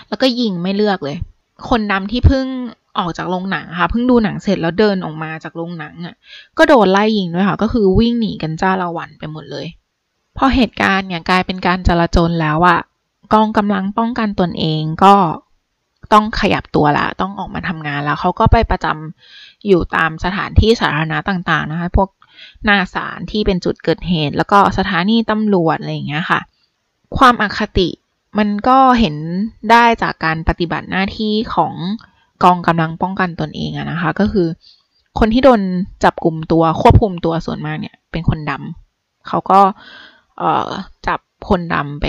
[0.09, 1.17] แล้วก็ยิงไม่เลือกเลย
[1.69, 2.47] คนดำที่เพิ่ง
[2.99, 6.15] ออกจากโรงหนังค่ะเพิ่งดูหนังเสร็จแล้วเดินออกมาจากโรงหนังอะ
[6.59, 9.67] ก็โดนไล่ยิงด้วยค่ะ ก็คือวิ่งหนีกันจ้าละวันไปหมดเลย
[10.37, 12.81] พอเหตุการณ์เนี่ยกลายเป็นการจลาจลแล้วอะ
[13.33, 15.15] กองกำลังป้องกันตนเองก็
[16.13, 22.09] ต้องขยับตัวละ ต้องออกมาทำงานแล้วเขาก็ไปประจำอยู่ตามสถานที่สาธารณะต่างๆนะคะพวก
[22.65, 26.41] หน้าศาลที่เป็นจุดเกิดเหตุ แล้วก็สถานีตำรวจอะไรอย่างเงี้ยค่ะ
[27.17, 27.89] ความอคติ
[28.39, 29.17] มันก็เห็น
[29.71, 31.75] ได้จากการปฏิบัติหน้าที่ของ
[32.45, 34.49] กองกำลังป้องกันตนเองอะนะคะ ก็คือ
[35.19, 35.61] คนที่โดน
[36.05, 39.61] จับกลุ่มตัวควบคุมตัวส่วนมากเนี่ย เป็นคนดำเขาก็
[41.07, 42.07] จับคนดำไป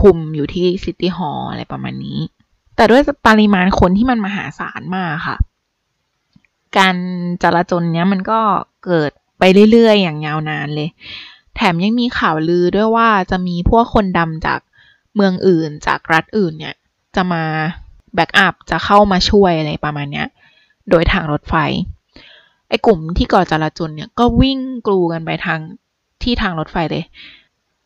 [0.00, 2.18] คุมอยู่ที่ซิตี้ฮอลล์อะไรประมาณนี้
[2.76, 5.36] แต่ด้วยปริมาณคนที่มันมหาศาลมากค่ะ
[6.78, 6.96] การ
[7.42, 8.40] จราจนเนี้ยมันก็
[8.84, 10.88] เกิดไปเรื่อยๆ อย่างยาวนานเลย
[11.56, 14.60] แถมยังมีข่าวลือด้วยว่าจะมีพวกคนดำจาก
[15.14, 16.74] เมืองอื่นจากรัฐอื่นเนี่ย
[17.16, 17.42] จะมา
[18.14, 20.26] แบ็กอัพจะเข้ามาช่วยอะไรประมาณเนี้ย
[20.90, 21.54] โดยทางรถไฟ
[22.68, 25.60] ไอ้กลุ่มที่ก่อจราจนเนี่ยก็วิ่งกลูกันไปทาง
[26.22, 27.04] ที่ทางรถไฟเลย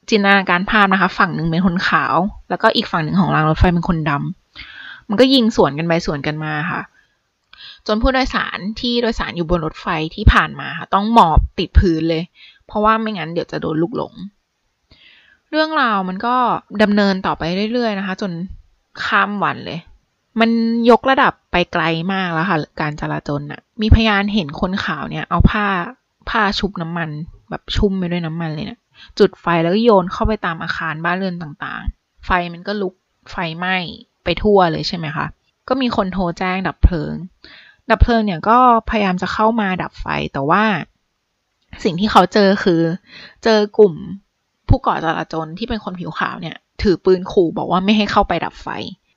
[0.09, 2.15] จินตนาการภาพนะคะ ฝั่งหนึ่งเป็นคนขาว
[2.49, 4.40] แล้วก็อีกฝั่งหนึ่งของรางรถไฟเป็นคนดำ
[5.11, 6.83] มันก็ยิงสวนกันไปสวนกันมาค่ะ
[7.87, 12.23] จนผู้โดยสารที่โดยสารอยู่บนรถไฟที่ผ่านมาค่ะ ต้องหมอบติดพื้นเลย
[12.67, 14.15] เพราะว่าไม่งั้นเดี๋ยวจะโดนลูกหลง
[15.51, 16.37] เรื่องราวมันก็
[16.83, 17.43] ดำเนินต่อไป
[17.73, 18.33] เรื่อยๆนะคะ จน
[19.05, 19.81] ข้ามวันเลย
[20.41, 20.51] มัน
[20.91, 25.67] ยกระดับไปไกลมากแล้วค่ะ การจราจรน่ะ มีพยานเห็นคนข่าวเนี่ย เอาผ้า
[26.31, 27.09] ผ้าชุบน้ำมัน
[27.51, 28.81] แบบชุ่มไปด้วยน้ำมันเลยเนะ
[29.19, 32.95] จุดไฟแล้วก็โยนเข้าไปตามอาคารบ้านเรือนต่างๆ ไฟมันก็ลุก
[33.31, 33.77] ไฟไหม้
[34.25, 35.27] ไปทั่วเลยใช่ไหมคะ
[35.69, 37.13] ก็มีคนโทรแจ้งดับเพลิง
[37.91, 38.59] ดับเพลิงเนี่ยก็
[38.91, 40.65] พยายามจะเข้ามาดับไฟแต่ว่า
[41.85, 42.81] สิ่งที่เขาเจอคือ
[43.45, 43.95] เจอกลุ่ม
[44.69, 48.69] ผู้ก่อจราจรที่เป็นคนผิวขาวเนี่ย ถือปืนขู่บอกว่าไม่ให้เข้าไปดับไฟ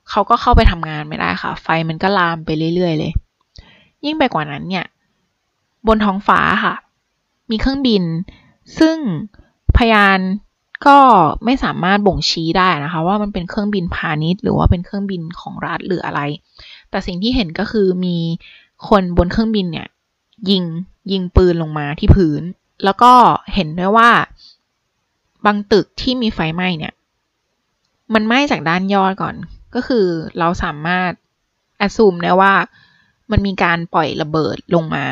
[0.09, 3.13] เขาก็เข้าไปทำงานไม่ได้ค่ะ ไฟมันก็ลามไปเรื่อยๆเลย
[4.05, 4.85] ยิ่งไปกว่านั้นเนี่ย
[5.87, 6.75] บนท้องฟ้าค่ะ
[7.49, 8.03] มีเครื่องบิน
[8.79, 8.97] ซึ่ง
[9.77, 10.19] พยาน
[10.87, 10.97] ก็
[11.45, 16.21] ไม่สามารถบ่งชี้ได้นะคะ ว่ามันเป็นเครื่องบินพาณิชย์ หรือว่าเป็นเครื่องบินของรัฐหรืออะไร
[16.89, 18.17] แต่สิ่งที่เห็นก็คือมี
[18.89, 19.87] คนบนเครื่องบินเนี่ย
[20.49, 20.63] ยิง
[21.11, 22.41] ยิงปืนลงมาที่พื้น
[22.83, 23.13] แล้วก็
[23.53, 24.09] เห็นด้วยว่า
[25.45, 26.93] บางตึกที่มีไฟไหม้เนี่ย
[28.13, 29.35] มันไหม้จากด้านยอดก่อน
[29.75, 30.05] ก็คือ
[30.39, 31.11] เราสามารถ
[31.77, 32.53] แอดซูมได้ว่า
[33.31, 35.05] มันมีการปล่อยระเบิดลงมา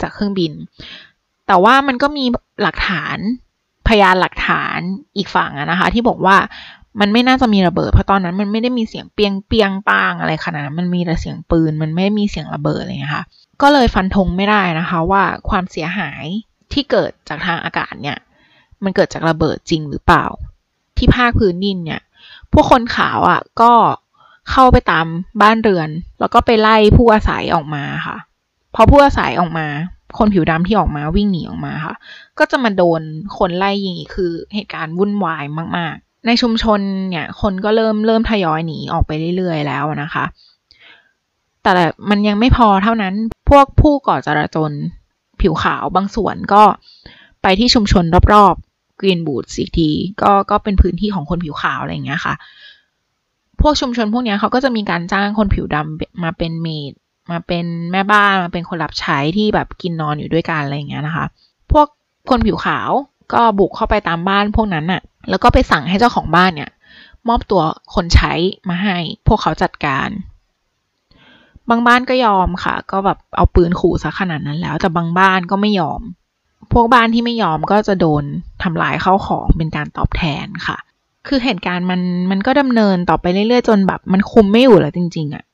[0.00, 0.52] จากเครื่องบิน
[1.46, 2.24] แต่ว่ามันก็มี
[2.62, 3.18] หลักฐาน
[3.90, 4.78] พยานหลักฐาน
[5.16, 6.36] อีกฝั่งนะคะ ที่บอกว่า
[7.00, 13.24] มันไม่น่าจะมีระเบิดเพราะตอนนั้นมันไม่ได้มีเสียงเปียงเปียงปางอะไรขนาดนั้นมันมีแต่เสียงปืน มันไม่มีเสียงระเบิดอะไรเงี้ยค่ะ
[13.62, 16.24] ก็เลยฟันธงไม่ได้นะคะ ว่าความเสียหาย
[16.72, 18.18] ที่เกิดจากทางอากาศเนี่ย
[18.84, 20.26] มันเกิดจากระเบิดจริงหรือเปล่า
[20.96, 22.02] ที่ภาคพื้นดินเนี่ย
[22.52, 23.72] พวกคนขาวอะ่ะก็
[24.50, 25.06] เข้าไปตาม
[25.42, 25.88] บ้านเรือน
[26.20, 28.16] แล้วก็ไปไล่ผู้อาศัยออกมาค่ะ
[28.74, 29.66] พอผู้อาศัยออกมา
[30.18, 31.96] คนผิวดำที่ออกมาวิ่งหนีออกมาค่ะ
[32.38, 33.00] ก็จะมาโดน
[33.38, 35.44] คนไล่ยิงอีกคือเหตุการณ์วุ่นวาย
[35.76, 40.24] มาก ๆ ในชุมชนเนี่ยคนก็เริ่มเริ่มทยอยหนีออกไปเรื่อย ๆ แล้วนะคะ
[41.62, 41.72] แต่
[42.10, 43.14] มันยังไม่พอเท่านั้น
[43.50, 44.72] พวกผู้ก่อจราจร
[45.40, 46.62] ผิวขาวบางส่วนก็
[47.42, 49.90] ไปที่ชุมชนรอบๆกรีนบูดอีกที
[50.22, 52.34] ก็ก็เป็นพื้นที่ของคนผิวขาวอะไรอย่างเงี้ยค่ะ
[53.60, 56.92] พวกชุมชนพวกนี้เขาก็จะมีการจ้างคนผิวดำมาเป็นเมด
[57.30, 61.26] มาเป็นแม่บ้านมาเป็นคนรับใช้ที่แบบกินนอนอยู่ด้วยกันอะไรอย่างเงี้ยนะคะ
[61.72, 61.86] พวก
[62.30, 62.90] คนผิวขาว
[63.32, 66.70] ก็บุกเข้าไปตามบ้านพวกนั้นอะแล้วก็ไปสั่งให้เจ้าของบ้านเนี่ย
[67.28, 67.62] มอบตัว
[67.94, 68.32] คนใช้
[68.68, 70.08] มาให้พวกเขาจัดการ
[71.70, 76.00] บางบ้านก็ยอมค่ะ ก็แบบเอาปืนขู่ซะขนาดนั้นแล้ว แต่บางบ้านก็ไม่ยอม
[76.72, 78.24] พวกบ้านที่ไม่ยอมก็จะโดน
[78.62, 80.78] ทำลายเข้าของเป็นการตอบแทนค่ะ
[81.28, 85.44] คือเหตุการณ์มันมันก็ดำเนินต่อไปเรื่อยๆจนแบบ มันคุมไม่อยู่แล้วจริง ๆอะ่ะ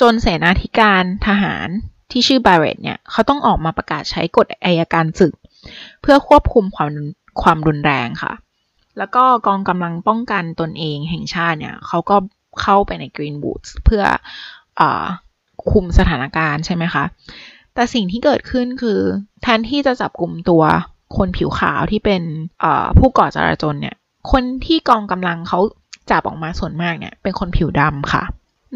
[0.00, 1.68] จนเสนาธิการทหาร
[2.10, 5.34] ที่ชื่อบาเรตเนี่ยเขาต้องออกมาประกาศใช้กฎอายการศึก
[6.02, 6.90] เพื่อควบคุมความ
[7.42, 8.32] ความรุนแรงค่ะ
[8.98, 12.16] แล้วก็กองกำลังป้องกันตนเองแห่งชาติเนี่ยเขาก็
[12.62, 14.02] เข้าไปในกรีนบูธเพื่อ
[14.80, 14.82] อ
[15.70, 17.04] คุมสถานการณ์ใช่ไหมคะ
[17.74, 18.98] แต่สิ่งที่เกิดขึ้นคือ
[19.42, 20.62] แทนที่จะจับกลุ่มตัว
[21.16, 22.22] คนผิวขาวที่เป็น
[22.98, 23.96] ผู้ก่อจราจรเนี่ย
[24.32, 25.60] คนที่กองกำลังเขา
[26.10, 28.22] จับออกมาส่วนมากเนี่ย เป็นคนผิวดำค่ะ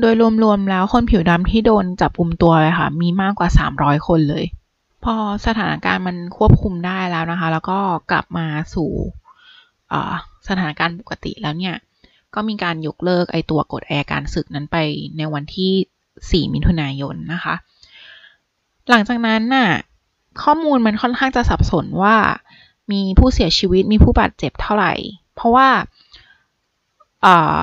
[0.00, 4.44] โดยรวมๆแล้วคนผิวดำที่โดนจับกลุ่มตัวเลยค่ะ มีมากกว่า 300 คนเลย
[5.04, 5.14] พอ
[5.46, 7.78] สถานการณ์มันควบคุมได้แล้วนะคะ แล้วก็
[8.11, 8.90] กลับมาสู่
[10.48, 11.76] สถานการณ์ปกติแล้วเนี่ย
[12.35, 14.76] ก็มีการยกเลิกไอตัวกฎแอการศึกนั้นไป
[15.16, 17.54] ในวันที่ 4 มิถุนายนนะคะ
[18.90, 19.68] หลังจากนั้นน่ะ
[20.42, 22.16] ข้อมูลมันค่อนข้างจะสับสนว่า
[22.92, 24.94] มีผู้เสียชีวิตมีผู้บาดเจ็บเท่าไหร่
[25.35, 25.68] เพราะว่า
[27.24, 27.59] อ่า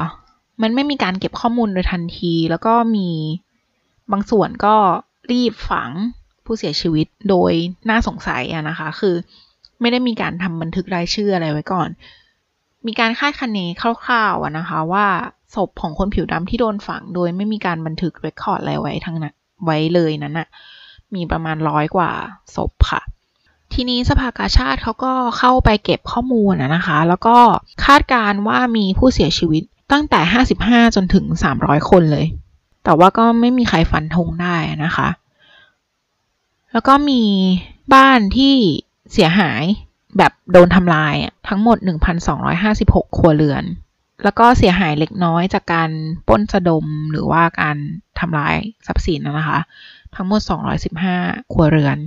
[0.64, 3.10] มันไม่มีการเก็บข้อมูลโดยทันที แล้วก็มี
[4.12, 4.76] บางส่วนก็
[5.32, 5.92] รีบฝัง
[6.46, 7.52] ผู้เสียชีวิตโดย
[7.90, 9.16] น่าสงสัยอะนะคะ คือ
[9.82, 11.90] ไม่ได้มีการทำบันทึกรายชื่ออะไรไว้ก่อน
[12.88, 15.08] มีการคาดคะเนคร่าวๆอะนะคะว่า
[15.56, 20.48] ศพของคนผิวดำที่โดนฝัง โดยไม่มีการบันทึกเรคคอร์ดอะไรไว้ทั้งนั้นไว้เลยนั้นอะ
[21.16, 22.12] มีประมาณร้อยกว่า
[22.56, 23.02] ศพค่ะ
[23.74, 27.38] ทีนี้สภากาชาติเขาก็เข้าไปเก็บข้อมูลนะคะ แล้วก็
[27.86, 30.20] คาดการว่ามีผู้เสียชีวิต ตั้งแต่
[30.56, 31.26] 55 จนถึง
[31.58, 32.26] 300 คนเลย
[32.84, 35.10] แต่ว่าก็ไม่มีใครฟันธงได้นะคะ
[36.72, 37.22] แล้วก็มี
[37.94, 38.54] บ้านที่
[39.14, 39.64] เสียหาย
[40.18, 41.16] แบบโดนทำลาย
[41.48, 41.78] ทั้งหมด
[42.48, 43.64] 1,256 ครัวเรือน
[44.24, 45.90] แล้วก็เสียหายเล็กน้อยจากการ
[46.28, 47.78] ป้นสะดมหรือว่าการ
[48.20, 48.56] ทำลาย
[48.88, 49.60] ทรัพย์สินนะคะ
[50.16, 50.42] ทั้งหมด
[50.98, 51.98] 215 ครัวเรือน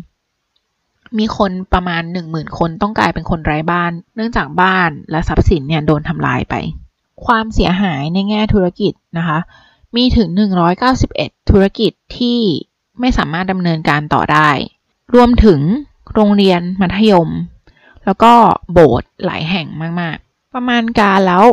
[1.19, 6.55] มีคนประมาณ 10,000 คนต้องกลายเป็นคนไร้บ้าน เนื่องจากบ้านและทรัพย์สินเนี่ยโดนทำลายไป
[7.25, 9.39] ความเสียหายในแง่ธุรกิจนะคะ
[9.97, 10.29] มีถึง
[10.89, 12.41] 191 ธุรกิจที่
[13.01, 14.51] ไม่สามารถดำเนินการต่อได้
[15.15, 15.61] รวมถึง
[16.15, 17.29] โรงเรียนมัธยม
[18.05, 18.33] แล้วก็
[18.73, 19.67] โบสถ์หลายแห่ง
[20.01, 21.45] มาก ๆ ประมาณการแล้ว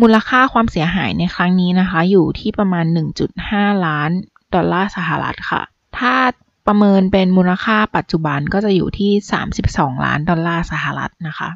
[0.00, 2.84] มูลค่าความเสียหายในครั้งนี้นะคะ อยู่ที่ประมาณ
[3.34, 4.10] 1.5 ล้าน
[4.54, 5.62] ดอลลาร์สหรัฐค่ะ
[5.98, 6.14] ถ้า
[6.66, 9.12] ประเมินเป็นมูลค่าปัจจุบันก็จะอยู่ที่
[9.58, 11.48] 32 ล้านดอลลาร์สหรัฐนะคะ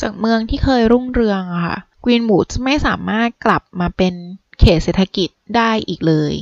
[0.00, 4.14] จากเมืองที่เคยรุ่งเรืองอะค่ะ กรีนวูดไม่สามารถกลับมาเป็น
[4.60, 6.34] เขตเศรษฐกิจได้อีกเลย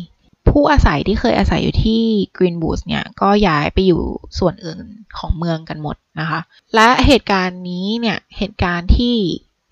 [0.48, 2.02] ผู้อาศัยที่เคยอาศัยอยู่ที่
[2.36, 4.02] กรีนวูดเนี่ยก็ย้ายไปอยู่
[4.38, 4.86] ส่วนอื่น
[5.18, 6.40] ของเมืองกันหมดนะคะ
[6.74, 9.16] และเหตุการณ์นี้เนี่ยเหตุการณ์ที่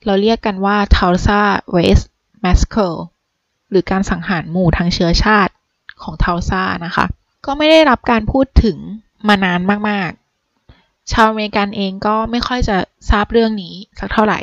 [0.05, 1.42] เราเรียกกันว่า Tulsa
[1.76, 2.05] West
[2.44, 2.98] Massacre
[3.70, 5.53] หรือการสังหารหมู่ทางเชื้อชาติ
[6.03, 7.07] ของ Tulsa นะคะ
[7.46, 8.79] ก็ไม่ได้รับการพูดถึง
[9.29, 12.76] มานานมากๆ ชาวอเมริกันเองก็ไม่ค่อยจะ
[13.11, 14.40] ทราบเรื่องนี้สักเท่าไหร่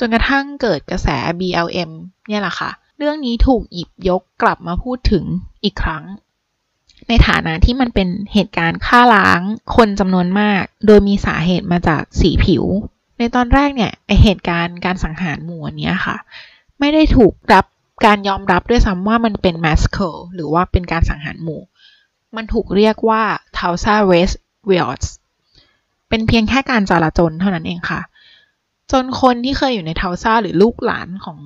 [0.00, 1.08] จนกระทั่งเกิดกระแส
[1.40, 1.90] BLM
[2.28, 5.24] เนี่ยแหละค่ะ เรื่องนี้ถูกหยิบยกกลับมาพูดถึง
[5.64, 6.04] อีกครั้ง
[7.08, 9.40] ในฐานะที่มันเป็นเหตุการณ์ฆ่าล้าง
[9.76, 12.64] คนจำนวนมาก โดยมีสาเหตุมาจากสีผิว
[13.18, 16.16] ในตอนแรกเนี่ยไอเหตุการณ์การสังหารหมู่นเนี้ยค่ะ
[16.80, 17.66] ไม่ได้ถูกรับ
[18.06, 21.62] การยอมรับด้วยซ้ำว่ามันเป็น massacre หรือว่าเป็นการสังหารหมู่
[22.36, 23.22] มันถูกเรียกว่า
[23.56, 24.36] Tulsa West
[24.70, 25.08] Riots
[26.08, 28.00] เป็นเพียงแค่การจลาจลเท่านั้นเองค่ะ
[28.90, 31.38] จนคนที่เคยอยู่ในเทาซ่าหรือลูกหลานของ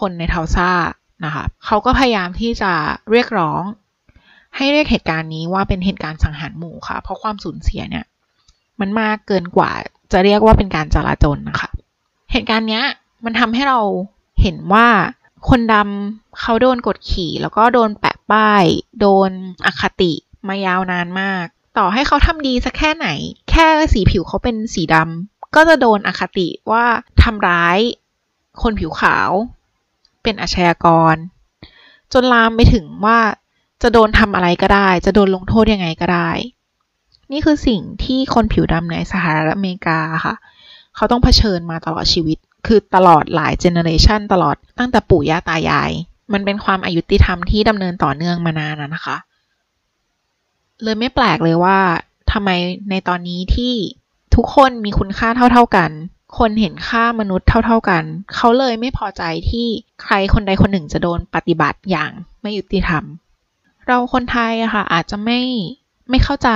[0.00, 0.70] คนในเทาซ่า
[1.24, 2.72] นะคะเขาก็พยายามที่จะ
[3.10, 3.62] เรียกร้อง
[4.56, 8.04] ให้เรียกเหตุการณ์นี้ว่าเป็นเหตุการณ์สังหารหมู่ค่ะ เพราะความสูญเสียเนี่ย
[8.80, 9.70] มันมากเกินกว่า
[10.12, 11.68] จะเรียกว่าเป็นการจลาจลนะคะ
[12.32, 12.84] เหตุการณ์เนี้ย
[13.24, 13.80] มันทำให้เรา
[14.42, 14.86] เห็นว่า
[15.48, 18.64] คนดำเขาโดนกดขี่ แล้วก็โดนแปะป้าย
[19.00, 19.30] โดน
[19.66, 20.12] อคติ
[20.48, 21.46] มายาวนานมาก
[21.78, 23.08] ต่อให้เขาทำดีสักแค่ไหน
[23.50, 26.84] แค่สีผิวเขาเป็นสีดำ ก็จะโดนอคติว่า
[27.22, 27.78] ทำร้าย
[28.62, 29.30] คนผิวขาว
[30.22, 31.14] เป็นอาชญากร
[32.12, 33.18] จนลามไปถึงว่า
[33.82, 36.30] จะโดนทำอะไรก็ได้ จะโดนลงโทษยังไงก็ได้
[37.32, 40.34] นี่คือสิ่งที่คนผิวดำในสหรัฐอเมริกาค่ะ
[40.96, 45.90] เขาต้องเผชิญมาตลอดชีวิต คือตลอดหลาย generation ตลอดตั้งแต่ปู่ย่าตายาย
[46.32, 49.16] มันเป็นความอายุติธรรมที่ดำเนินต่อเนื่องมานานนะคะ
[50.82, 51.78] เลยไม่แปลกเลยว่า
[52.32, 52.50] ทำไม
[52.90, 53.74] ในตอนนี้ที่
[54.34, 55.90] ทุกคนมีคุณค่าเท่า ๆกัน
[56.38, 59.66] คนเห็นค่ามนุษย์เท่า ๆกัน เขาเลยไม่พอใจที่
[60.02, 62.12] ใครคนใดคนหนึ่งจะโดนปฏิบัติอย่าง
[62.42, 63.04] ไม่ยุติธรรม
[63.86, 65.40] เราคนไทยอะค่ะอาจจะไม่
[66.10, 66.50] ไม่เข้าใจ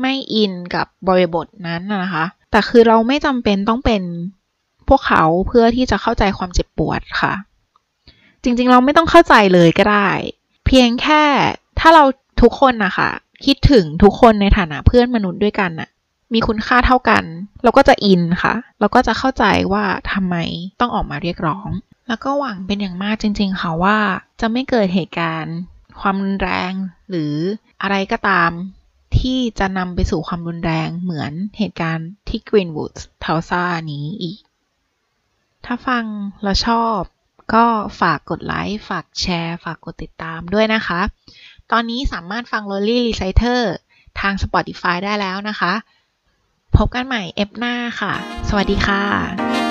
[0.00, 4.02] ไม่อินกับบริบทนั้นนะคะ แต่คือเราไม่จำเป็นต้องเป็น
[4.88, 7.32] พวกเขาเพื่อที่จะเข้าใจความเจ็บปวดค่ะ
[8.42, 10.08] จริงๆเราไม่ต้องเข้าใจเลยก็ได้
[10.66, 11.22] เพียงแค่
[11.78, 12.04] ถ้าเรา
[12.42, 13.10] ทุกคนนะคะ
[13.44, 15.88] คิดถึงทุกคนในฐานะเพื่อนมนุษย์ด้วยกันน่ะ
[16.34, 17.24] มีคุณค่าเท่ากัน
[17.62, 20.36] เราก็จะอินค่ะ เราก็จะเข้าใจว่าทำไม
[20.80, 21.68] ต้องออกมาเรียกร้อง
[22.08, 23.98] แล้วก็หวังเป็นอย่างมากจริง ๆ ค่ะว่า
[24.40, 25.56] จะไม่เกิดเหตุการณ์
[26.00, 26.72] ความรุนแรง
[27.10, 27.34] หรือ
[27.82, 28.50] อะไรก็ตาม
[29.18, 34.38] ที่จะนำไปสู่ความรุนแรงเหมือนเหตุการณ์ที่กรีนวูดส์เทาซ่านี้อีก
[35.64, 36.04] ถ้าฟัง
[36.42, 37.00] แล้วชอบ
[37.54, 37.66] ก็
[38.00, 41.00] ฝากกดไลค์ ฝากแชร์ ฝากกดติดตามด้วยนะคะ
[41.72, 43.60] ตอนนี้สามารถฟัง Lolly Reciter
[44.20, 45.72] ทาง Spotify ได้แล้วนะคะ
[46.76, 48.12] พบกันใหม่เอฟหน้าค่ะ
[48.48, 49.63] สวัสดีค่ะ